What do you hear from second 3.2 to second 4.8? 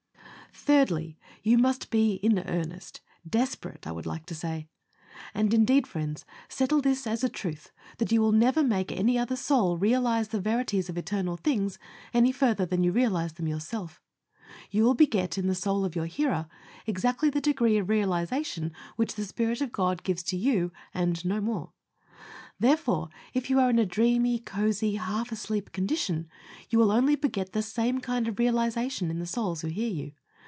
desperate, I would like to say.